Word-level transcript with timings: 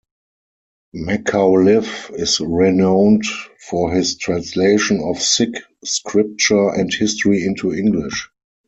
Macauliffe 0.95 2.09
is 2.15 2.39
renowned 2.39 3.23
for 3.69 3.93
his 3.93 4.17
translation 4.17 4.99
of 4.99 5.21
Sikh 5.21 5.59
scripture 5.83 6.69
and 6.73 6.91
history 6.91 7.45
into 7.45 7.71
English. 7.71 8.31